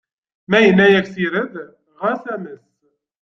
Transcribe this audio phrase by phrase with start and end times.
[0.49, 1.53] Ma yenna-yak ssired,
[2.01, 2.63] ɣas ames!